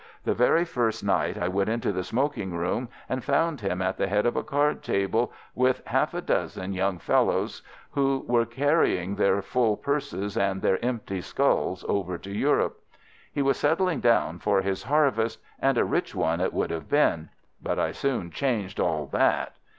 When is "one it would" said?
16.15-16.71